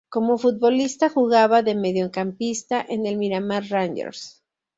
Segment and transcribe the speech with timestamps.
[0.09, 4.41] Como futbolista jugaba de mediocampista en el Miramar Rangers.